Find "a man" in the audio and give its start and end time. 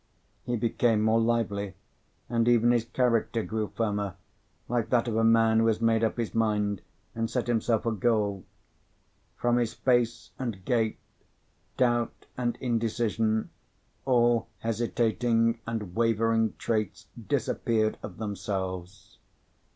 5.15-5.59